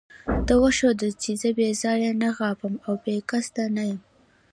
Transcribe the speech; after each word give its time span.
ده 0.45 0.53
وښودل 0.61 1.11
چې 1.23 1.31
زه 1.41 1.49
بې 1.57 1.69
ځایه 1.81 2.11
نه 2.21 2.29
غاپم 2.37 2.73
او 2.85 2.93
بې 3.03 3.15
قصده 3.29 3.65
نه 3.75 3.83
یم. 3.89 4.01